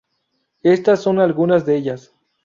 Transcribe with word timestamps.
Estas 0.63 1.03
son 1.03 1.17
solo 1.17 1.21
algunas 1.25 1.63
de 1.67 1.75
ellas. 1.75 2.11